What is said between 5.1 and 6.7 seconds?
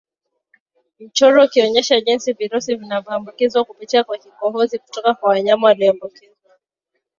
kwa wanyama walioambukizwa